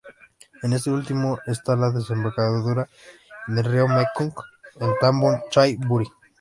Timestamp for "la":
1.75-1.91